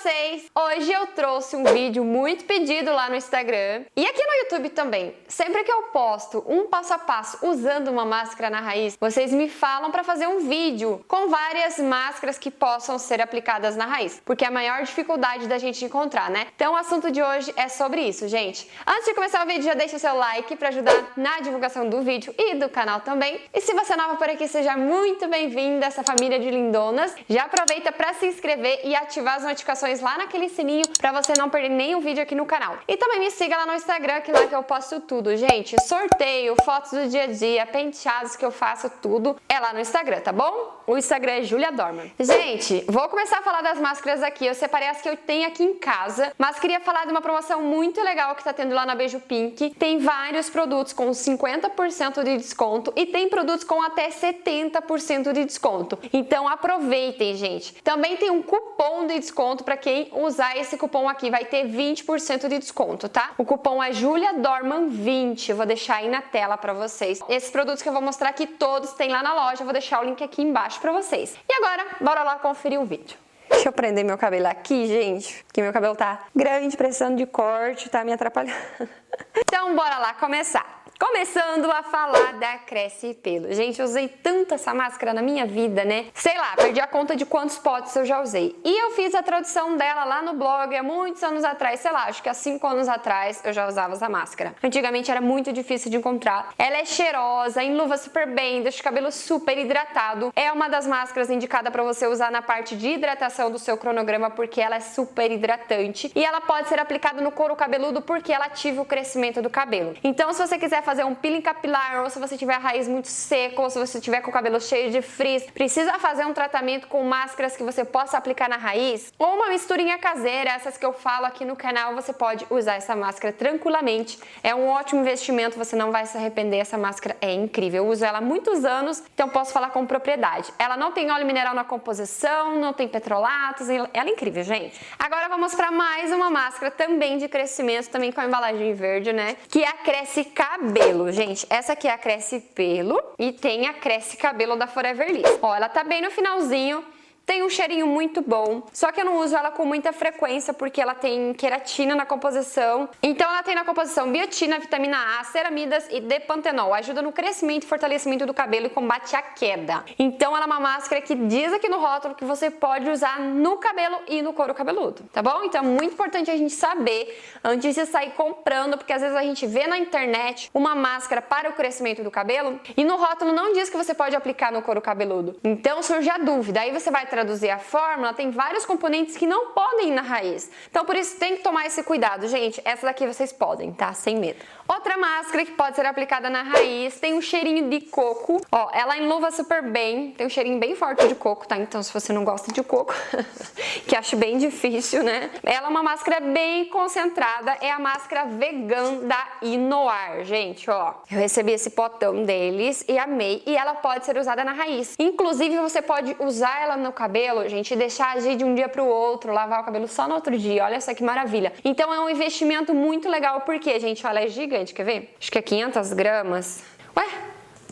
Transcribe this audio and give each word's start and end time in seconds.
vocês? 0.00 0.50
Hoje 0.54 0.90
eu 0.90 1.08
trouxe 1.08 1.54
um 1.56 1.64
vídeo 1.64 2.02
muito 2.02 2.44
pedido 2.44 2.90
lá 2.90 3.10
no 3.10 3.16
Instagram 3.16 3.84
e 3.94 4.06
aqui 4.06 4.24
no 4.24 4.32
YouTube 4.36 4.70
também. 4.70 5.14
Sempre 5.28 5.62
que 5.62 5.70
eu 5.70 5.82
posto 5.84 6.42
um 6.48 6.68
passo 6.68 6.94
a 6.94 6.98
passo 6.98 7.46
usando 7.46 7.88
uma 7.88 8.06
máscara 8.06 8.48
na 8.48 8.60
raiz, 8.60 8.96
vocês 8.98 9.30
me 9.30 9.46
falam 9.50 9.90
para 9.90 10.02
fazer 10.02 10.26
um 10.26 10.48
vídeo 10.48 11.04
com 11.06 11.28
várias 11.28 11.78
máscaras 11.78 12.38
que 12.38 12.50
possam 12.50 12.98
ser 12.98 13.20
aplicadas 13.20 13.76
na 13.76 13.84
raiz, 13.84 14.22
porque 14.24 14.42
é 14.42 14.48
a 14.48 14.50
maior 14.50 14.82
dificuldade 14.82 15.46
da 15.46 15.58
gente 15.58 15.84
encontrar, 15.84 16.30
né? 16.30 16.46
Então 16.56 16.72
o 16.72 16.76
assunto 16.76 17.10
de 17.10 17.22
hoje 17.22 17.52
é 17.54 17.68
sobre 17.68 18.00
isso, 18.00 18.26
gente. 18.26 18.70
Antes 18.86 19.04
de 19.04 19.14
começar 19.14 19.44
o 19.44 19.46
vídeo, 19.46 19.64
já 19.64 19.74
deixa 19.74 19.96
o 19.96 20.00
seu 20.00 20.14
like 20.14 20.56
para 20.56 20.68
ajudar 20.68 21.12
na 21.14 21.40
divulgação 21.40 21.86
do 21.90 22.00
vídeo 22.00 22.34
e 22.38 22.54
do 22.54 22.70
canal 22.70 23.00
também. 23.00 23.38
E 23.52 23.60
se 23.60 23.74
você 23.74 23.92
é 23.92 23.96
nova 23.96 24.16
por 24.16 24.30
aqui, 24.30 24.48
seja 24.48 24.78
muito 24.78 25.28
bem-vinda 25.28 25.84
a 25.84 25.88
essa 25.88 26.02
família 26.02 26.38
de 26.38 26.50
lindonas. 26.50 27.14
Já 27.28 27.42
aproveita 27.44 27.92
para 27.92 28.14
se 28.14 28.26
inscrever 28.26 28.80
e 28.82 28.94
ativar 28.94 29.34
as 29.36 29.44
notificações 29.44 29.89
lá 29.98 30.16
naquele 30.16 30.48
sininho 30.48 30.84
para 31.00 31.10
você 31.10 31.32
não 31.36 31.50
perder 31.50 31.70
nenhum 31.70 31.98
vídeo 31.98 32.22
aqui 32.22 32.36
no 32.36 32.46
canal. 32.46 32.78
E 32.86 32.96
também 32.96 33.18
me 33.18 33.30
siga 33.32 33.56
lá 33.56 33.66
no 33.66 33.74
Instagram, 33.74 34.20
que 34.20 34.30
lá 34.30 34.46
que 34.46 34.54
eu 34.54 34.62
posto 34.62 35.00
tudo, 35.00 35.36
gente. 35.36 35.74
Sorteio, 35.82 36.54
fotos 36.64 36.92
do 36.92 37.08
dia 37.08 37.24
a 37.24 37.26
dia, 37.26 37.66
penteados 37.66 38.36
que 38.36 38.44
eu 38.44 38.52
faço, 38.52 38.88
tudo 39.02 39.36
é 39.48 39.58
lá 39.58 39.72
no 39.72 39.80
Instagram, 39.80 40.20
tá 40.20 40.30
bom? 40.30 40.80
O 40.86 40.96
Instagram 40.96 41.32
é 41.32 41.42
Julia 41.42 41.72
Dorman. 41.72 42.12
Gente, 42.18 42.84
vou 42.88 43.08
começar 43.08 43.38
a 43.38 43.42
falar 43.42 43.62
das 43.62 43.80
máscaras 43.80 44.22
aqui. 44.22 44.46
Eu 44.46 44.54
separei 44.54 44.88
as 44.88 45.00
que 45.00 45.08
eu 45.08 45.16
tenho 45.16 45.46
aqui 45.46 45.62
em 45.62 45.74
casa, 45.74 46.32
mas 46.36 46.58
queria 46.58 46.80
falar 46.80 47.04
de 47.06 47.10
uma 47.10 47.20
promoção 47.20 47.62
muito 47.62 48.00
legal 48.02 48.34
que 48.34 48.44
tá 48.44 48.52
tendo 48.52 48.74
lá 48.74 48.84
na 48.84 48.94
Beijo 48.94 49.20
Pink. 49.20 49.70
Tem 49.70 49.98
vários 49.98 50.50
produtos 50.50 50.92
com 50.92 51.10
50% 51.10 52.22
de 52.22 52.36
desconto 52.36 52.92
e 52.96 53.06
tem 53.06 53.28
produtos 53.28 53.64
com 53.64 53.82
até 53.82 54.08
70% 54.08 55.32
de 55.32 55.44
desconto. 55.44 55.98
Então 56.12 56.46
aproveitem, 56.48 57.34
gente. 57.34 57.74
Também 57.82 58.16
tem 58.16 58.30
um 58.30 58.42
cupom 58.42 59.06
de 59.06 59.18
desconto 59.18 59.64
para 59.64 59.76
quem 59.80 60.08
usar 60.12 60.56
esse 60.56 60.76
cupom 60.76 61.08
aqui, 61.08 61.30
vai 61.30 61.44
ter 61.44 61.66
20% 61.66 62.48
de 62.48 62.58
desconto, 62.58 63.08
tá? 63.08 63.32
O 63.36 63.44
cupom 63.44 63.82
é 63.82 63.92
Julia 63.92 64.34
Dorman 64.34 64.88
20. 64.88 65.50
Eu 65.50 65.56
vou 65.56 65.66
deixar 65.66 65.96
aí 65.96 66.08
na 66.08 66.22
tela 66.22 66.56
para 66.56 66.72
vocês. 66.72 67.20
Esses 67.28 67.50
produtos 67.50 67.82
que 67.82 67.88
eu 67.88 67.92
vou 67.92 68.02
mostrar 68.02 68.28
aqui 68.28 68.46
todos 68.46 68.92
tem 68.92 69.10
lá 69.10 69.22
na 69.22 69.34
loja, 69.34 69.62
eu 69.62 69.64
vou 69.64 69.72
deixar 69.72 70.00
o 70.00 70.04
link 70.04 70.22
aqui 70.22 70.42
embaixo 70.42 70.80
para 70.80 70.92
vocês. 70.92 71.36
E 71.48 71.52
agora, 71.54 71.86
bora 72.00 72.22
lá 72.22 72.36
conferir 72.36 72.80
o 72.80 72.84
vídeo. 72.84 73.18
Deixa 73.48 73.68
eu 73.68 73.72
prender 73.72 74.04
meu 74.04 74.16
cabelo 74.16 74.46
aqui, 74.46 74.86
gente, 74.86 75.44
que 75.52 75.60
meu 75.60 75.72
cabelo 75.72 75.96
tá 75.96 76.20
grande, 76.34 76.76
precisando 76.76 77.16
de 77.16 77.26
corte, 77.26 77.88
tá 77.88 78.04
me 78.04 78.12
atrapalhando. 78.12 78.56
Então, 79.36 79.74
bora 79.74 79.98
lá 79.98 80.14
começar. 80.14 80.79
Começando 81.00 81.70
a 81.70 81.82
falar 81.82 82.34
da 82.34 82.58
Cresce 82.58 83.14
Pelo. 83.14 83.50
Gente, 83.54 83.80
eu 83.80 83.86
usei 83.86 84.06
tanto 84.06 84.52
essa 84.52 84.74
máscara 84.74 85.14
na 85.14 85.22
minha 85.22 85.46
vida, 85.46 85.82
né? 85.82 86.08
Sei 86.12 86.36
lá, 86.36 86.54
perdi 86.54 86.78
a 86.78 86.86
conta 86.86 87.16
de 87.16 87.24
quantos 87.24 87.56
potes 87.56 87.96
eu 87.96 88.04
já 88.04 88.20
usei. 88.20 88.54
E 88.62 88.82
eu 88.82 88.90
fiz 88.90 89.14
a 89.14 89.22
tradução 89.22 89.78
dela 89.78 90.04
lá 90.04 90.20
no 90.20 90.34
blog 90.34 90.76
há 90.76 90.82
muitos 90.82 91.22
anos 91.22 91.42
atrás, 91.42 91.80
sei 91.80 91.90
lá, 91.90 92.04
acho 92.04 92.22
que 92.22 92.28
há 92.28 92.34
5 92.34 92.66
anos 92.66 92.86
atrás 92.86 93.40
eu 93.46 93.50
já 93.50 93.66
usava 93.66 93.94
essa 93.94 94.10
máscara. 94.10 94.54
Antigamente 94.62 95.10
era 95.10 95.22
muito 95.22 95.54
difícil 95.54 95.90
de 95.90 95.96
encontrar. 95.96 96.52
Ela 96.58 96.76
é 96.76 96.84
cheirosa, 96.84 97.62
enluva 97.62 97.96
super 97.96 98.26
bem, 98.26 98.60
deixa 98.60 98.80
o 98.80 98.84
cabelo 98.84 99.10
super 99.10 99.56
hidratado. 99.56 100.30
É 100.36 100.52
uma 100.52 100.68
das 100.68 100.86
máscaras 100.86 101.30
indicada 101.30 101.70
para 101.70 101.82
você 101.82 102.06
usar 102.06 102.30
na 102.30 102.42
parte 102.42 102.76
de 102.76 102.90
hidratação 102.90 103.50
do 103.50 103.58
seu 103.58 103.78
cronograma 103.78 104.28
porque 104.28 104.60
ela 104.60 104.76
é 104.76 104.80
super 104.80 105.32
hidratante 105.32 106.12
e 106.14 106.22
ela 106.22 106.42
pode 106.42 106.68
ser 106.68 106.78
aplicada 106.78 107.22
no 107.22 107.32
couro 107.32 107.56
cabeludo 107.56 108.02
porque 108.02 108.30
ela 108.30 108.44
ativa 108.44 108.82
o 108.82 108.84
crescimento 108.84 109.40
do 109.40 109.48
cabelo. 109.48 109.96
Então, 110.04 110.30
se 110.34 110.46
você 110.46 110.58
quiser 110.58 110.82
fazer 110.90 111.04
um 111.04 111.14
peeling 111.14 111.40
capilar, 111.40 112.02
ou 112.02 112.10
se 112.10 112.18
você 112.18 112.36
tiver 112.36 112.54
a 112.54 112.58
raiz 112.58 112.88
muito 112.88 113.06
seca, 113.06 113.62
ou 113.62 113.70
se 113.70 113.78
você 113.78 114.00
tiver 114.00 114.20
com 114.22 114.30
o 114.30 114.32
cabelo 114.32 114.60
cheio 114.60 114.90
de 114.90 115.00
frizz, 115.00 115.44
precisa 115.52 115.92
fazer 116.00 116.24
um 116.24 116.32
tratamento 116.32 116.88
com 116.88 117.04
máscaras 117.04 117.56
que 117.56 117.62
você 117.62 117.84
possa 117.84 118.18
aplicar 118.18 118.48
na 118.48 118.56
raiz, 118.56 119.12
ou 119.16 119.36
uma 119.36 119.48
misturinha 119.48 119.96
caseira, 119.98 120.50
essas 120.50 120.76
que 120.76 120.84
eu 120.84 120.92
falo 120.92 121.26
aqui 121.26 121.44
no 121.44 121.54
canal, 121.54 121.94
você 121.94 122.12
pode 122.12 122.44
usar 122.50 122.74
essa 122.74 122.96
máscara 122.96 123.32
tranquilamente. 123.32 124.18
É 124.42 124.52
um 124.52 124.66
ótimo 124.66 125.00
investimento, 125.02 125.56
você 125.56 125.76
não 125.76 125.92
vai 125.92 126.06
se 126.06 126.16
arrepender, 126.16 126.58
essa 126.58 126.76
máscara 126.76 127.16
é 127.20 127.32
incrível. 127.32 127.84
Eu 127.84 127.88
uso 127.88 128.04
ela 128.04 128.18
há 128.18 128.20
muitos 128.20 128.64
anos, 128.64 129.00
então 129.14 129.28
posso 129.28 129.52
falar 129.52 129.70
com 129.70 129.86
propriedade. 129.86 130.52
Ela 130.58 130.76
não 130.76 130.90
tem 130.90 131.08
óleo 131.12 131.24
mineral 131.24 131.54
na 131.54 131.62
composição, 131.62 132.56
não 132.56 132.72
tem 132.72 132.88
petrolatos, 132.88 133.68
ela 133.68 133.88
é 133.94 134.10
incrível, 134.10 134.42
gente. 134.42 134.84
Agora 134.98 135.28
vamos 135.28 135.54
para 135.54 135.70
mais 135.70 136.10
uma 136.10 136.30
máscara 136.30 136.68
também 136.68 137.16
de 137.16 137.28
crescimento, 137.28 137.90
também 137.90 138.10
com 138.10 138.20
a 138.20 138.24
embalagem 138.24 138.74
verde, 138.74 139.12
né? 139.12 139.36
Que 139.48 139.62
é 139.62 139.68
a 139.68 139.74
Cresce 139.74 140.24
Cabelo 140.24 140.79
pelo, 140.80 141.12
gente. 141.12 141.46
Essa 141.50 141.74
aqui 141.74 141.86
é 141.86 141.92
a 141.92 141.98
Cresce 141.98 142.40
Pelo 142.40 143.00
e 143.18 143.32
tem 143.32 143.66
a 143.66 143.74
Cresce 143.74 144.16
Cabelo 144.16 144.56
da 144.56 144.66
Forever 144.66 145.10
Liss. 145.10 145.38
Ó, 145.42 145.54
ela 145.54 145.68
tá 145.68 145.84
bem 145.84 146.00
no 146.00 146.10
finalzinho. 146.10 146.84
Tem 147.30 147.44
um 147.44 147.48
cheirinho 147.48 147.86
muito 147.86 148.20
bom, 148.20 148.64
só 148.72 148.90
que 148.90 149.00
eu 149.00 149.04
não 149.04 149.18
uso 149.18 149.36
ela 149.36 149.52
com 149.52 149.64
muita 149.64 149.92
frequência 149.92 150.52
porque 150.52 150.80
ela 150.80 150.96
tem 150.96 151.32
queratina 151.32 151.94
na 151.94 152.04
composição. 152.04 152.88
Então 153.00 153.30
ela 153.30 153.40
tem 153.44 153.54
na 153.54 153.64
composição 153.64 154.10
biotina, 154.10 154.58
vitamina 154.58 155.20
A, 155.20 155.22
ceramidas 155.22 155.86
e 155.92 156.00
depantenol. 156.00 156.74
Ajuda 156.74 157.00
no 157.00 157.12
crescimento 157.12 157.62
e 157.62 157.66
fortalecimento 157.68 158.26
do 158.26 158.34
cabelo 158.34 158.66
e 158.66 158.68
combate 158.68 159.14
a 159.14 159.22
queda. 159.22 159.84
Então 159.96 160.34
ela 160.34 160.44
é 160.44 160.46
uma 160.46 160.58
máscara 160.58 161.00
que 161.00 161.14
diz 161.14 161.52
aqui 161.52 161.68
no 161.68 161.78
rótulo 161.78 162.16
que 162.16 162.24
você 162.24 162.50
pode 162.50 162.90
usar 162.90 163.20
no 163.20 163.58
cabelo 163.58 164.00
e 164.08 164.20
no 164.22 164.32
couro 164.32 164.52
cabeludo, 164.52 165.04
tá 165.12 165.22
bom? 165.22 165.44
Então 165.44 165.62
é 165.62 165.64
muito 165.64 165.92
importante 165.92 166.32
a 166.32 166.36
gente 166.36 166.52
saber 166.52 167.16
antes 167.44 167.76
de 167.76 167.86
sair 167.86 168.10
comprando, 168.10 168.76
porque 168.76 168.92
às 168.92 169.02
vezes 169.02 169.16
a 169.16 169.22
gente 169.22 169.46
vê 169.46 169.68
na 169.68 169.78
internet 169.78 170.50
uma 170.52 170.74
máscara 170.74 171.22
para 171.22 171.48
o 171.48 171.52
crescimento 171.52 172.02
do 172.02 172.10
cabelo 172.10 172.58
e 172.76 172.82
no 172.82 172.96
rótulo 172.96 173.32
não 173.32 173.52
diz 173.52 173.70
que 173.70 173.76
você 173.76 173.94
pode 173.94 174.16
aplicar 174.16 174.50
no 174.50 174.62
couro 174.62 174.80
cabeludo. 174.80 175.38
Então 175.44 175.80
surge 175.80 176.10
a 176.10 176.18
dúvida, 176.18 176.62
aí 176.62 176.72
você 176.72 176.90
vai 176.90 177.06
traduzir 177.20 177.50
a 177.50 177.58
fórmula, 177.58 178.14
tem 178.14 178.30
vários 178.30 178.64
componentes 178.64 179.16
que 179.16 179.26
não 179.26 179.48
podem 179.48 179.88
ir 179.88 179.92
na 179.92 180.02
raiz. 180.02 180.50
Então, 180.70 180.84
por 180.84 180.96
isso, 180.96 181.18
tem 181.18 181.36
que 181.36 181.42
tomar 181.42 181.66
esse 181.66 181.82
cuidado. 181.82 182.26
Gente, 182.28 182.60
essa 182.64 182.86
daqui 182.86 183.06
vocês 183.06 183.32
podem, 183.32 183.72
tá? 183.72 183.92
Sem 183.92 184.16
medo. 184.16 184.38
Outra 184.66 184.96
máscara 184.96 185.44
que 185.44 185.52
pode 185.52 185.76
ser 185.76 185.84
aplicada 185.84 186.30
na 186.30 186.42
raiz 186.42 186.98
tem 187.00 187.14
um 187.14 187.20
cheirinho 187.20 187.68
de 187.68 187.80
coco. 187.80 188.40
Ó, 188.52 188.70
ela 188.72 188.96
enluva 188.96 189.30
super 189.30 189.62
bem, 189.62 190.12
tem 190.12 190.26
um 190.26 190.30
cheirinho 190.30 190.58
bem 190.58 190.74
forte 190.76 191.06
de 191.08 191.14
coco, 191.14 191.46
tá? 191.46 191.58
Então, 191.58 191.82
se 191.82 191.92
você 191.92 192.12
não 192.12 192.24
gosta 192.24 192.52
de 192.52 192.62
coco, 192.62 192.94
que 193.86 193.96
acho 193.96 194.16
bem 194.16 194.38
difícil, 194.38 195.02
né? 195.02 195.30
Ela 195.42 195.66
é 195.66 195.70
uma 195.70 195.82
máscara 195.82 196.20
bem 196.20 196.66
concentrada, 196.66 197.56
é 197.60 197.70
a 197.70 197.78
máscara 197.78 198.26
vegan 198.26 199.06
da 199.08 199.26
Inoar, 199.42 200.24
gente, 200.24 200.70
ó. 200.70 200.94
Eu 201.10 201.18
recebi 201.18 201.52
esse 201.52 201.70
potão 201.70 202.22
deles 202.22 202.84
e 202.88 202.96
amei, 202.96 203.42
e 203.46 203.56
ela 203.56 203.74
pode 203.74 204.06
ser 204.06 204.16
usada 204.16 204.44
na 204.44 204.52
raiz. 204.52 204.94
Inclusive, 204.98 205.58
você 205.58 205.82
pode 205.82 206.16
usar 206.20 206.62
ela 206.62 206.76
no 206.76 206.92
cabelo 207.00 207.48
gente, 207.48 207.72
e 207.72 207.76
deixar 207.76 208.14
agir 208.14 208.36
de 208.36 208.44
um 208.44 208.54
dia 208.54 208.68
para 208.68 208.82
o 208.82 208.86
outro, 208.86 209.32
lavar 209.32 209.62
o 209.62 209.64
cabelo 209.64 209.88
só 209.88 210.06
no 210.06 210.14
outro 210.14 210.36
dia. 210.36 210.64
Olha 210.64 210.78
só 210.80 210.92
que 210.92 211.02
maravilha. 211.02 211.50
Então 211.64 211.92
é 211.92 211.98
um 211.98 212.10
investimento 212.10 212.74
muito 212.74 213.08
legal, 213.08 213.40
porque, 213.40 213.80
gente, 213.80 214.06
olha, 214.06 214.20
é 214.26 214.28
gigante, 214.28 214.74
quer 214.74 214.84
ver? 214.84 215.14
Acho 215.18 215.32
que 215.32 215.38
é 215.38 215.42
500 215.42 215.92
gramas. 215.94 216.62
Ué, 216.94 217.06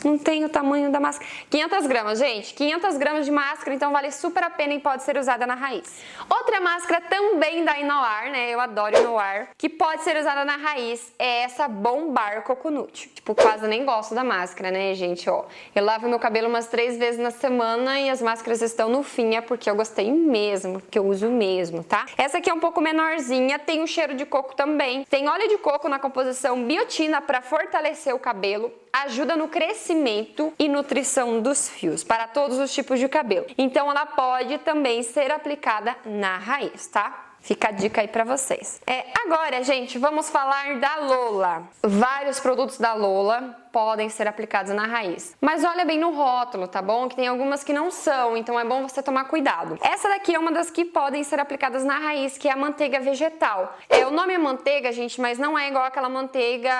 não 0.03 0.17
tem 0.17 0.45
o 0.45 0.49
tamanho 0.49 0.91
da 0.91 0.99
máscara. 0.99 1.29
500 1.49 1.87
gramas, 1.87 2.19
gente. 2.19 2.53
500 2.53 2.97
gramas 2.97 3.25
de 3.25 3.31
máscara, 3.31 3.73
então 3.73 3.91
vale 3.91 4.11
super 4.11 4.43
a 4.43 4.49
pena 4.49 4.73
e 4.73 4.79
pode 4.79 5.03
ser 5.03 5.17
usada 5.17 5.45
na 5.45 5.55
raiz. 5.55 6.01
Outra 6.29 6.59
máscara 6.59 7.01
também 7.01 7.63
da 7.63 7.77
Inoar, 7.79 8.31
né? 8.31 8.49
Eu 8.49 8.59
adoro 8.59 8.97
Inoar. 8.97 9.49
Que 9.57 9.69
pode 9.69 10.03
ser 10.03 10.17
usada 10.17 10.45
na 10.45 10.55
raiz 10.55 11.13
é 11.17 11.43
essa 11.43 11.67
Bombar 11.67 12.43
Coconut. 12.43 13.09
Tipo, 13.09 13.35
quase 13.35 13.67
nem 13.67 13.85
gosto 13.85 14.15
da 14.15 14.23
máscara, 14.23 14.71
né, 14.71 14.93
gente? 14.93 15.29
Ó, 15.29 15.45
eu 15.75 15.83
lavo 15.83 16.07
meu 16.07 16.19
cabelo 16.19 16.47
umas 16.47 16.67
três 16.67 16.97
vezes 16.97 17.19
na 17.19 17.31
semana 17.31 17.99
e 17.99 18.09
as 18.09 18.21
máscaras 18.21 18.61
estão 18.61 18.89
no 18.89 19.03
fim, 19.03 19.35
é 19.35 19.41
porque 19.41 19.69
eu 19.69 19.75
gostei 19.75 20.11
mesmo, 20.11 20.81
que 20.81 20.97
eu 20.97 21.05
uso 21.05 21.27
mesmo, 21.27 21.83
tá? 21.83 22.05
Essa 22.17 22.37
aqui 22.37 22.49
é 22.49 22.53
um 22.53 22.59
pouco 22.59 22.81
menorzinha, 22.81 23.59
tem 23.59 23.81
um 23.81 23.87
cheiro 23.87 24.13
de 24.13 24.25
coco 24.25 24.55
também. 24.55 25.03
Tem 25.05 25.27
óleo 25.27 25.47
de 25.47 25.57
coco 25.57 25.87
na 25.87 25.99
composição 25.99 26.63
biotina 26.63 27.21
para 27.21 27.41
fortalecer 27.41 28.13
o 28.13 28.19
cabelo 28.19 28.71
ajuda 28.91 29.35
no 29.35 29.47
crescimento 29.47 30.53
e 30.57 30.67
nutrição 30.67 31.41
dos 31.41 31.69
fios 31.69 32.03
para 32.03 32.27
todos 32.27 32.57
os 32.57 32.73
tipos 32.73 32.99
de 32.99 33.07
cabelo. 33.07 33.45
Então 33.57 33.89
ela 33.89 34.05
pode 34.05 34.57
também 34.59 35.03
ser 35.03 35.31
aplicada 35.31 35.95
na 36.05 36.37
raiz, 36.37 36.87
tá? 36.87 37.25
Fica 37.41 37.69
a 37.69 37.71
dica 37.71 38.01
aí 38.01 38.07
para 38.07 38.23
vocês. 38.23 38.81
É, 38.85 39.05
agora, 39.25 39.63
gente, 39.63 39.97
vamos 39.97 40.29
falar 40.29 40.77
da 40.77 40.97
Lola. 40.97 41.63
Vários 41.81 42.39
produtos 42.39 42.77
da 42.77 42.93
Lola 42.93 43.55
podem 43.71 44.09
ser 44.09 44.27
aplicados 44.27 44.73
na 44.73 44.85
raiz. 44.85 45.35
Mas 45.41 45.63
olha 45.63 45.85
bem 45.85 45.99
no 45.99 46.11
rótulo, 46.11 46.67
tá 46.67 46.81
bom? 46.81 47.07
Que 47.07 47.15
tem 47.15 47.27
algumas 47.27 47.63
que 47.63 47.73
não 47.73 47.91
são, 47.91 48.35
então 48.35 48.59
é 48.59 48.65
bom 48.65 48.87
você 48.87 49.01
tomar 49.01 49.25
cuidado. 49.25 49.77
Essa 49.81 50.09
daqui 50.09 50.33
é 50.33 50.39
uma 50.39 50.51
das 50.51 50.69
que 50.69 50.85
podem 50.85 51.23
ser 51.23 51.39
aplicadas 51.39 51.83
na 51.83 51.97
raiz, 51.97 52.37
que 52.37 52.47
é 52.47 52.51
a 52.51 52.55
manteiga 52.55 52.99
vegetal. 52.99 53.77
É, 53.89 54.05
o 54.05 54.11
nome 54.11 54.33
é 54.33 54.37
manteiga, 54.37 54.91
gente, 54.91 55.19
mas 55.21 55.37
não 55.37 55.57
é 55.57 55.67
igual 55.67 55.85
aquela 55.85 56.09
manteiga 56.09 56.71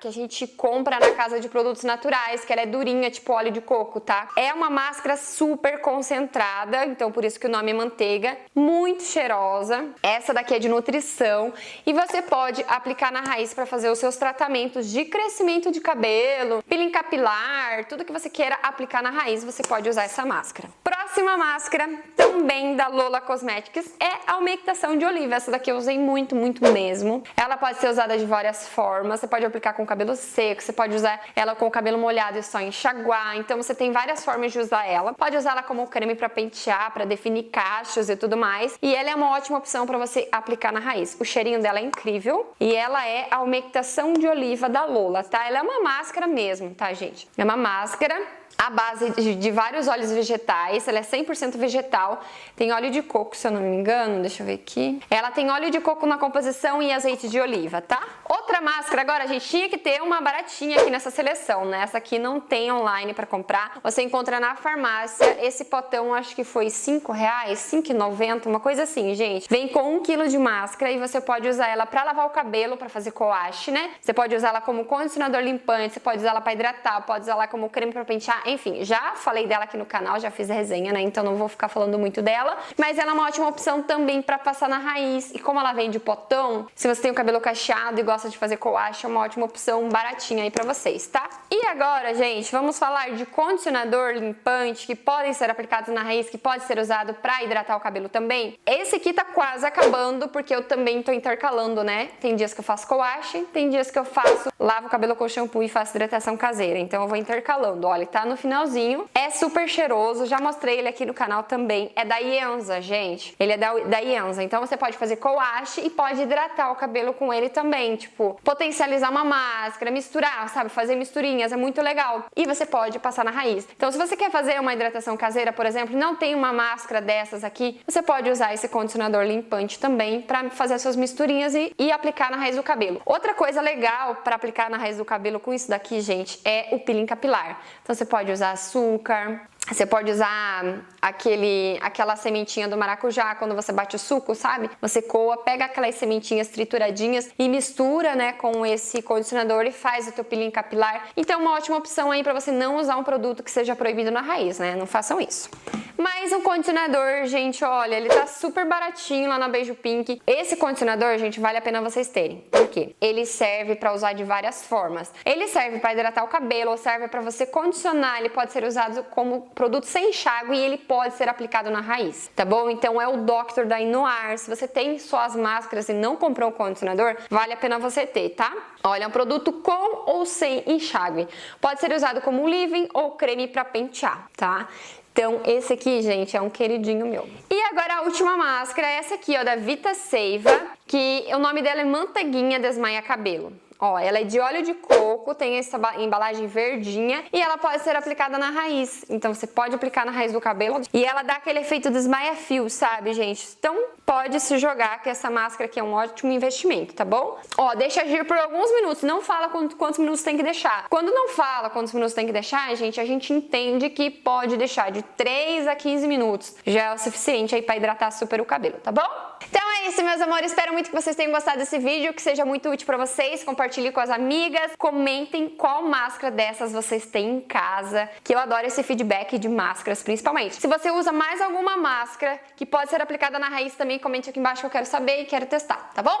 que 0.00 0.08
a 0.08 0.12
gente 0.12 0.46
compra 0.46 0.98
na 0.98 1.10
casa 1.12 1.38
de 1.38 1.48
produtos 1.48 1.84
naturais, 1.84 2.44
que 2.44 2.52
ela 2.52 2.62
é 2.62 2.66
durinha, 2.66 3.10
tipo 3.10 3.32
óleo 3.32 3.50
de 3.50 3.60
coco, 3.60 4.00
tá? 4.00 4.28
É 4.36 4.52
uma 4.52 4.70
máscara 4.70 5.16
super 5.16 5.80
concentrada, 5.80 6.84
então 6.86 7.12
por 7.12 7.24
isso 7.24 7.38
que 7.38 7.46
o 7.46 7.50
nome 7.50 7.70
é 7.70 7.74
manteiga, 7.74 8.36
muito 8.54 9.02
cheirosa. 9.02 9.88
Essa 10.02 10.32
daqui 10.34 10.54
é 10.54 10.58
de 10.58 10.68
nutrição 10.68 11.52
e 11.86 11.92
você 11.92 12.22
pode 12.22 12.64
aplicar 12.68 13.12
na 13.12 13.20
raiz 13.20 13.54
para 13.54 13.66
fazer 13.66 13.90
os 13.90 13.98
seus 13.98 14.16
tratamentos 14.16 14.88
de 14.88 15.04
crescimento 15.04 15.70
de 15.70 15.80
cabelo 15.80 16.23
cabelo, 16.24 16.62
peeling 16.62 16.90
capilar, 16.90 17.84
tudo 17.86 18.04
que 18.04 18.12
você 18.12 18.30
queira 18.30 18.58
aplicar 18.62 19.02
na 19.02 19.10
raiz, 19.10 19.44
você 19.44 19.62
pode 19.62 19.88
usar 19.88 20.04
essa 20.04 20.24
máscara. 20.24 20.68
Próxima 21.04 21.36
máscara, 21.36 21.86
também 22.16 22.76
da 22.76 22.88
Lola 22.88 23.20
Cosmetics, 23.20 23.94
é 24.00 24.08
a 24.26 24.38
umectação 24.38 24.96
de 24.96 25.04
oliva. 25.04 25.34
Essa 25.34 25.50
daqui 25.50 25.70
eu 25.70 25.76
usei 25.76 25.98
muito, 25.98 26.34
muito 26.34 26.64
mesmo. 26.72 27.22
Ela 27.36 27.58
pode 27.58 27.76
ser 27.76 27.90
usada 27.90 28.16
de 28.16 28.24
várias 28.24 28.66
formas. 28.68 29.20
Você 29.20 29.26
pode 29.26 29.44
aplicar 29.44 29.74
com 29.74 29.82
o 29.82 29.86
cabelo 29.86 30.16
seco, 30.16 30.62
você 30.62 30.72
pode 30.72 30.96
usar 30.96 31.20
ela 31.36 31.54
com 31.54 31.66
o 31.66 31.70
cabelo 31.70 31.98
molhado 31.98 32.38
e 32.38 32.42
só 32.42 32.58
enxaguar. 32.58 33.36
Então 33.36 33.58
você 33.58 33.74
tem 33.74 33.92
várias 33.92 34.24
formas 34.24 34.50
de 34.50 34.58
usar 34.58 34.86
ela. 34.86 35.12
Pode 35.12 35.36
usar 35.36 35.50
ela 35.50 35.62
como 35.62 35.86
creme 35.88 36.14
para 36.14 36.30
pentear, 36.30 36.90
para 36.90 37.04
definir 37.04 37.44
cachos 37.44 38.08
e 38.08 38.16
tudo 38.16 38.34
mais. 38.34 38.78
E 38.80 38.94
ela 38.94 39.10
é 39.10 39.14
uma 39.14 39.32
ótima 39.32 39.58
opção 39.58 39.86
para 39.86 39.98
você 39.98 40.26
aplicar 40.32 40.72
na 40.72 40.80
raiz. 40.80 41.18
O 41.20 41.24
cheirinho 41.24 41.60
dela 41.60 41.80
é 41.80 41.82
incrível 41.82 42.50
e 42.58 42.74
ela 42.74 43.06
é 43.06 43.28
a 43.30 43.42
umectação 43.42 44.14
de 44.14 44.26
oliva 44.26 44.70
da 44.70 44.86
Lola, 44.86 45.22
tá? 45.22 45.46
Ela 45.46 45.58
é 45.58 45.62
uma 45.62 45.82
máscara 45.82 46.26
mesmo, 46.26 46.74
tá, 46.74 46.94
gente? 46.94 47.28
É 47.36 47.44
uma 47.44 47.58
máscara 47.58 48.18
a 48.56 48.70
base 48.70 49.10
de, 49.10 49.50
vários 49.50 49.88
óleos 49.88 50.12
vegetais, 50.12 50.82
ela 50.94 51.00
é 51.00 51.02
100% 51.02 51.56
vegetal, 51.56 52.20
tem 52.56 52.72
óleo 52.72 52.90
de 52.90 53.02
coco, 53.02 53.36
se 53.36 53.46
eu 53.46 53.50
não 53.50 53.60
me 53.60 53.76
engano, 53.76 54.20
deixa 54.20 54.42
eu 54.42 54.46
ver 54.46 54.54
aqui. 54.54 55.00
Ela 55.10 55.30
tem 55.30 55.50
óleo 55.50 55.70
de 55.70 55.80
coco 55.80 56.06
na 56.06 56.18
composição 56.18 56.82
e 56.82 56.92
azeite 56.92 57.28
de 57.28 57.40
oliva, 57.40 57.80
tá? 57.80 58.00
Outra 58.34 58.60
máscara, 58.60 59.02
agora 59.02 59.22
a 59.22 59.26
gente 59.28 59.48
tinha 59.48 59.68
que 59.68 59.78
ter 59.78 60.02
uma 60.02 60.20
baratinha 60.20 60.80
aqui 60.80 60.90
nessa 60.90 61.08
seleção, 61.08 61.64
né? 61.66 61.82
Essa 61.82 61.98
aqui 61.98 62.18
não 62.18 62.40
tem 62.40 62.72
online 62.72 63.14
para 63.14 63.26
comprar, 63.26 63.78
você 63.80 64.02
encontra 64.02 64.40
na 64.40 64.56
farmácia, 64.56 65.38
esse 65.40 65.66
potão 65.66 66.12
acho 66.12 66.34
que 66.34 66.42
foi 66.42 66.68
5 66.68 67.12
reais, 67.12 67.60
5,90, 67.60 68.46
uma 68.46 68.58
coisa 68.58 68.82
assim, 68.82 69.14
gente. 69.14 69.46
Vem 69.48 69.68
com 69.68 69.94
um 69.94 70.02
quilo 70.02 70.26
de 70.26 70.36
máscara 70.36 70.90
e 70.90 70.98
você 70.98 71.20
pode 71.20 71.48
usar 71.48 71.68
ela 71.68 71.86
para 71.86 72.02
lavar 72.02 72.26
o 72.26 72.30
cabelo, 72.30 72.76
para 72.76 72.88
fazer 72.88 73.12
coache, 73.12 73.70
né? 73.70 73.92
Você 74.00 74.12
pode 74.12 74.34
usar 74.34 74.48
ela 74.48 74.60
como 74.60 74.84
condicionador 74.84 75.40
limpante, 75.40 75.94
você 75.94 76.00
pode 76.00 76.18
usar 76.18 76.30
ela 76.30 76.40
para 76.40 76.54
hidratar, 76.54 77.02
pode 77.02 77.22
usar 77.22 77.32
ela 77.32 77.46
como 77.46 77.70
creme 77.70 77.92
para 77.92 78.04
pentear, 78.04 78.42
enfim, 78.46 78.84
já 78.84 79.12
falei 79.14 79.46
dela 79.46 79.62
aqui 79.62 79.76
no 79.76 79.86
canal, 79.86 80.18
já 80.18 80.32
fiz 80.32 80.50
a 80.50 80.54
resenha, 80.54 80.92
né? 80.92 81.00
Então 81.00 81.22
não 81.22 81.36
vou 81.36 81.48
ficar 81.48 81.68
falando 81.68 81.96
muito 82.00 82.20
dela. 82.20 82.58
Mas 82.76 82.98
ela 82.98 83.12
é 83.12 83.14
uma 83.14 83.28
ótima 83.28 83.46
opção 83.46 83.80
também 83.80 84.20
para 84.20 84.38
passar 84.38 84.68
na 84.68 84.78
raiz. 84.78 85.32
E 85.32 85.38
como 85.38 85.60
ela 85.60 85.72
vem 85.72 85.88
de 85.88 86.00
potão, 86.00 86.66
se 86.74 86.88
você 86.88 87.00
tem 87.00 87.12
o 87.12 87.14
cabelo 87.14 87.40
cacheado 87.40 88.00
e 88.00 88.02
gosta 88.02 88.23
de 88.28 88.36
fazer 88.36 88.58
coache, 88.58 89.06
é 89.06 89.08
uma 89.08 89.20
ótima 89.20 89.46
opção 89.46 89.88
baratinha 89.88 90.44
aí 90.44 90.50
para 90.50 90.64
vocês, 90.64 91.06
tá? 91.06 91.28
E 91.50 91.66
agora, 91.66 92.14
gente, 92.14 92.52
vamos 92.52 92.78
falar 92.78 93.12
de 93.12 93.24
condicionador 93.24 94.12
limpante 94.12 94.86
que 94.86 94.94
podem 94.94 95.32
ser 95.32 95.48
aplicados 95.48 95.94
na 95.94 96.02
raiz, 96.02 96.28
que 96.28 96.36
pode 96.36 96.64
ser 96.64 96.78
usado 96.78 97.14
para 97.14 97.42
hidratar 97.42 97.76
o 97.76 97.80
cabelo 97.80 98.08
também. 98.10 98.58
Esse 98.66 98.96
aqui 98.96 99.12
tá 99.12 99.24
quase 99.24 99.64
acabando, 99.64 100.28
porque 100.28 100.54
eu 100.54 100.64
também 100.64 101.02
tô 101.02 101.12
intercalando, 101.12 101.82
né? 101.82 102.10
Tem 102.20 102.36
dias 102.36 102.52
que 102.52 102.60
eu 102.60 102.64
faço 102.64 102.86
coache, 102.86 103.40
tem 103.52 103.70
dias 103.70 103.90
que 103.90 103.98
eu 103.98 104.04
faço, 104.04 104.52
lavo 104.60 104.88
o 104.88 104.90
cabelo 104.90 105.16
com 105.16 105.26
shampoo 105.28 105.62
e 105.62 105.68
faço 105.68 105.96
hidratação 105.96 106.36
caseira. 106.36 106.78
Então 106.78 107.02
eu 107.02 107.08
vou 107.08 107.16
intercalando. 107.16 107.86
Olha, 107.86 108.06
tá 108.06 108.26
no 108.26 108.34
no 108.34 108.36
finalzinho. 108.36 109.08
É 109.14 109.30
super 109.30 109.68
cheiroso, 109.68 110.26
já 110.26 110.38
mostrei 110.40 110.78
ele 110.78 110.88
aqui 110.88 111.06
no 111.06 111.14
canal 111.14 111.44
também. 111.44 111.90
É 111.94 112.04
da 112.04 112.18
Ienza, 112.18 112.80
gente. 112.80 113.34
Ele 113.38 113.52
é 113.52 113.56
da, 113.56 113.72
da 113.78 113.98
Ienza, 113.98 114.42
então 114.42 114.60
você 114.60 114.76
pode 114.76 114.98
fazer 114.98 115.16
coache 115.16 115.80
e 115.80 115.88
pode 115.88 116.20
hidratar 116.20 116.72
o 116.72 116.74
cabelo 116.74 117.14
com 117.14 117.32
ele 117.32 117.48
também. 117.48 117.96
Tipo, 117.96 118.13
potencializar 118.42 119.10
uma 119.10 119.24
máscara, 119.24 119.90
misturar, 119.90 120.48
sabe? 120.48 120.70
Fazer 120.70 120.94
misturinhas, 120.94 121.52
é 121.52 121.56
muito 121.56 121.80
legal. 121.80 122.26
E 122.36 122.46
você 122.46 122.66
pode 122.66 122.98
passar 122.98 123.24
na 123.24 123.30
raiz. 123.30 123.66
Então, 123.76 123.90
se 123.90 123.98
você 123.98 124.16
quer 124.16 124.30
fazer 124.30 124.60
uma 124.60 124.72
hidratação 124.72 125.16
caseira, 125.16 125.52
por 125.52 125.66
exemplo, 125.66 125.96
não 125.96 126.16
tem 126.16 126.34
uma 126.34 126.52
máscara 126.52 127.00
dessas 127.00 127.44
aqui, 127.44 127.80
você 127.86 128.02
pode 128.02 128.30
usar 128.30 128.54
esse 128.54 128.68
condicionador 128.68 129.22
limpante 129.24 129.78
também 129.78 130.20
para 130.20 130.50
fazer 130.50 130.78
suas 130.78 130.96
misturinhas 130.96 131.54
e, 131.54 131.72
e 131.78 131.90
aplicar 131.90 132.30
na 132.30 132.36
raiz 132.36 132.56
do 132.56 132.62
cabelo. 132.62 133.00
Outra 133.04 133.34
coisa 133.34 133.60
legal 133.60 134.16
para 134.16 134.36
aplicar 134.36 134.70
na 134.70 134.76
raiz 134.76 134.96
do 134.96 135.04
cabelo 135.04 135.40
com 135.40 135.52
isso 135.52 135.68
daqui, 135.68 136.00
gente, 136.00 136.40
é 136.44 136.68
o 136.72 136.78
peeling 136.78 137.06
capilar. 137.06 137.60
Então, 137.82 137.94
você 137.94 138.04
pode 138.04 138.30
usar 138.30 138.52
açúcar, 138.52 139.48
você 139.70 139.86
pode 139.86 140.10
usar 140.10 140.84
aquele, 141.00 141.78
aquela 141.80 142.16
sementinha 142.16 142.68
do 142.68 142.76
maracujá 142.76 143.34
quando 143.34 143.54
você 143.54 143.72
bate 143.72 143.96
o 143.96 143.98
suco, 143.98 144.34
sabe? 144.34 144.70
Você 144.80 145.00
coa, 145.00 145.38
pega 145.38 145.64
aquelas 145.64 145.94
sementinhas 145.94 146.48
trituradinhas 146.48 147.30
e 147.38 147.48
mistura, 147.48 148.14
né, 148.14 148.32
com 148.32 148.64
esse 148.66 149.00
condicionador 149.00 149.64
e 149.64 149.72
faz 149.72 150.06
o 150.06 150.12
teu 150.12 150.24
peeling 150.24 150.50
capilar. 150.50 151.08
Então, 151.16 151.40
uma 151.40 151.54
ótima 151.54 151.76
opção 151.76 152.10
aí 152.10 152.22
para 152.22 152.34
você 152.34 152.52
não 152.52 152.76
usar 152.76 152.96
um 152.96 153.04
produto 153.04 153.42
que 153.42 153.50
seja 153.50 153.74
proibido 153.74 154.10
na 154.10 154.20
raiz, 154.20 154.58
né? 154.58 154.74
Não 154.74 154.86
façam 154.86 155.20
isso. 155.20 155.48
Mas 155.96 156.32
um 156.32 156.40
condicionador, 156.40 157.24
gente, 157.26 157.64
olha, 157.64 157.94
ele 157.94 158.08
tá 158.08 158.26
super 158.26 158.66
baratinho 158.66 159.28
lá 159.28 159.38
na 159.38 159.48
Beijo 159.48 159.74
Pink. 159.74 160.20
Esse 160.26 160.56
condicionador, 160.56 161.16
gente, 161.18 161.38
vale 161.38 161.56
a 161.56 161.60
pena 161.62 161.80
vocês 161.80 162.08
terem. 162.08 162.38
Por 162.50 162.68
quê? 162.68 162.94
Ele 163.00 163.24
serve 163.24 163.76
para 163.76 163.92
usar 163.92 164.12
de 164.12 164.24
várias 164.24 164.64
formas. 164.66 165.12
Ele 165.24 165.46
serve 165.46 165.78
para 165.78 165.92
hidratar 165.92 166.24
o 166.24 166.28
cabelo, 166.28 166.76
serve 166.76 167.06
para 167.06 167.20
você 167.20 167.46
condicionar, 167.46 168.18
ele 168.18 168.28
pode 168.28 168.52
ser 168.52 168.64
usado 168.64 169.04
como 169.04 169.53
produto 169.54 169.84
sem 169.84 170.10
enxágue 170.10 170.54
e 170.54 170.58
ele 170.58 170.78
pode 170.78 171.14
ser 171.14 171.28
aplicado 171.28 171.70
na 171.70 171.80
raiz, 171.80 172.30
tá 172.34 172.44
bom? 172.44 172.68
Então 172.68 173.00
é 173.00 173.08
o 173.08 173.18
Doctor 173.18 173.66
da 173.66 173.80
Inoar. 173.80 174.36
Se 174.36 174.54
você 174.54 174.66
tem 174.66 174.98
suas 174.98 175.36
máscaras 175.36 175.88
e 175.88 175.92
não 175.92 176.16
comprou 176.16 176.50
o 176.50 176.52
condicionador, 176.52 177.16
vale 177.30 177.52
a 177.52 177.56
pena 177.56 177.78
você 177.78 178.06
ter, 178.06 178.30
tá? 178.30 178.52
Olha, 178.82 179.04
é 179.04 179.06
um 179.06 179.10
produto 179.10 179.52
com 179.52 180.10
ou 180.10 180.26
sem 180.26 180.62
enxágue. 180.66 181.26
Pode 181.60 181.80
ser 181.80 181.92
usado 181.92 182.20
como 182.20 182.46
leave-in 182.46 182.88
ou 182.92 183.12
creme 183.12 183.48
para 183.48 183.64
pentear, 183.64 184.28
tá? 184.36 184.68
Então, 185.12 185.42
esse 185.46 185.72
aqui, 185.72 186.02
gente, 186.02 186.36
é 186.36 186.40
um 186.40 186.50
queridinho 186.50 187.06
meu. 187.06 187.28
E 187.48 187.62
agora 187.70 187.98
a 187.98 188.02
última 188.02 188.36
máscara, 188.36 188.88
essa 188.88 189.14
aqui, 189.14 189.36
ó, 189.38 189.44
da 189.44 189.54
Vita 189.54 189.94
Seiva, 189.94 190.50
que 190.88 191.24
o 191.32 191.38
nome 191.38 191.62
dela 191.62 191.82
é 191.82 191.84
Manteiguinha 191.84 192.58
Desmaia 192.58 193.00
Cabelo. 193.00 193.52
Ó, 193.78 193.98
ela 193.98 194.20
é 194.20 194.24
de 194.24 194.38
óleo 194.38 194.62
de 194.62 194.74
coco, 194.74 195.34
tem 195.34 195.58
essa 195.58 195.78
embalagem 195.98 196.46
verdinha 196.46 197.24
e 197.32 197.40
ela 197.40 197.58
pode 197.58 197.82
ser 197.82 197.96
aplicada 197.96 198.38
na 198.38 198.50
raiz. 198.50 199.04
Então 199.10 199.34
você 199.34 199.46
pode 199.46 199.74
aplicar 199.74 200.06
na 200.06 200.12
raiz 200.12 200.32
do 200.32 200.40
cabelo 200.40 200.80
e 200.92 201.04
ela 201.04 201.22
dá 201.22 201.34
aquele 201.34 201.60
efeito 201.60 201.90
desmaia-fio, 201.90 202.68
sabe, 202.70 203.12
gente? 203.12 203.46
Então 203.58 203.76
pode 204.06 204.40
se 204.40 204.58
jogar 204.58 205.02
que 205.02 205.08
essa 205.08 205.30
máscara 205.30 205.64
aqui 205.64 205.80
é 205.80 205.82
um 205.82 205.92
ótimo 205.92 206.32
investimento, 206.32 206.94
tá 206.94 207.04
bom? 207.04 207.38
Ó, 207.58 207.74
deixa 207.74 208.02
agir 208.02 208.24
por 208.24 208.36
alguns 208.36 208.72
minutos, 208.74 209.02
não 209.02 209.20
fala 209.20 209.48
quantos 209.48 209.98
minutos 209.98 210.22
tem 210.22 210.36
que 210.36 210.42
deixar. 210.42 210.86
Quando 210.88 211.12
não 211.12 211.28
fala 211.28 211.68
quantos 211.70 211.92
minutos 211.92 212.14
tem 212.14 212.26
que 212.26 212.32
deixar, 212.32 212.74
gente, 212.76 213.00
a 213.00 213.04
gente 213.04 213.32
entende 213.32 213.90
que 213.90 214.10
pode 214.10 214.56
deixar 214.56 214.90
de 214.90 215.02
3 215.02 215.66
a 215.66 215.74
15 215.74 216.06
minutos. 216.06 216.54
Já 216.66 216.82
é 216.84 216.94
o 216.94 216.98
suficiente 216.98 217.54
aí 217.54 217.62
para 217.62 217.76
hidratar 217.76 218.10
super 218.10 218.40
o 218.40 218.44
cabelo, 218.44 218.78
tá 218.78 218.92
bom? 218.92 219.08
Então 219.48 219.62
é 219.78 219.88
isso, 219.88 220.02
meus 220.02 220.20
amores. 220.20 220.50
Espero 220.50 220.72
muito 220.72 220.90
que 220.90 220.96
vocês 220.96 221.14
tenham 221.14 221.32
gostado 221.32 221.58
desse 221.58 221.78
vídeo, 221.78 222.12
que 222.14 222.22
seja 222.22 222.44
muito 222.44 222.68
útil 222.70 222.86
para 222.86 222.96
vocês. 222.96 223.44
Compartilhe 223.74 223.90
com 223.90 224.00
as 224.00 224.10
amigas. 224.10 224.72
Comentem 224.78 225.48
qual 225.48 225.82
máscara 225.82 226.30
dessas 226.30 226.72
vocês 226.72 227.06
têm 227.06 227.38
em 227.38 227.40
casa, 227.40 228.08
que 228.22 228.32
eu 228.32 228.38
adoro 228.38 228.64
esse 228.64 228.84
feedback 228.84 229.36
de 229.36 229.48
máscaras, 229.48 230.00
principalmente. 230.00 230.54
Se 230.54 230.68
você 230.68 230.92
usa 230.92 231.10
mais 231.10 231.40
alguma 231.40 231.76
máscara 231.76 232.38
que 232.54 232.64
pode 232.64 232.88
ser 232.88 233.02
aplicada 233.02 233.36
na 233.36 233.48
raiz 233.48 233.74
também, 233.74 233.98
comente 233.98 234.30
aqui 234.30 234.38
embaixo 234.38 234.60
que 234.60 234.66
eu 234.66 234.70
quero 234.70 234.86
saber 234.86 235.22
e 235.22 235.24
quero 235.24 235.46
testar, 235.46 235.90
tá 235.92 236.02
bom? 236.02 236.16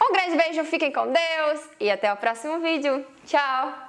Um 0.00 0.12
grande 0.12 0.36
beijo, 0.36 0.62
fiquem 0.64 0.92
com 0.92 1.06
Deus 1.06 1.68
e 1.80 1.90
até 1.90 2.12
o 2.12 2.16
próximo 2.16 2.60
vídeo. 2.60 3.04
Tchau! 3.26 3.84